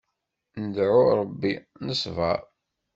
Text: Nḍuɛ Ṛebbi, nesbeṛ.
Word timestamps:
Nḍuɛ 0.63 1.09
Ṛebbi, 1.19 1.53
nesbeṛ. 1.87 2.39